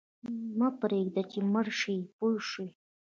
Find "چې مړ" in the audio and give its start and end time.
1.31-1.65